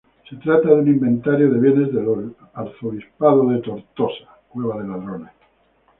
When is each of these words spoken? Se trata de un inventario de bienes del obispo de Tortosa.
Se 0.27 0.35
trata 0.37 0.67
de 0.69 0.73
un 0.73 0.87
inventario 0.87 1.51
de 1.51 1.59
bienes 1.59 1.93
del 1.93 2.07
obispo 2.07 3.47
de 3.51 3.57
Tortosa. 3.59 4.39